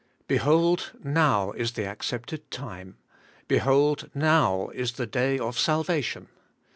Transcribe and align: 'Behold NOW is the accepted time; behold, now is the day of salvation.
'Behold 0.27 0.93
NOW 1.03 1.51
is 1.51 1.73
the 1.73 1.85
accepted 1.85 2.49
time; 2.49 2.97
behold, 3.47 4.09
now 4.15 4.69
is 4.69 4.93
the 4.93 5.05
day 5.05 5.37
of 5.37 5.59
salvation. 5.59 6.27